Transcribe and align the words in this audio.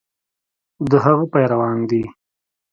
د 0.89 0.91
هغه 1.05 1.25
پیروان 1.33 1.77
دي. 1.89 2.03